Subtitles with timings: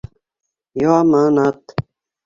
[0.83, 1.65] Яманат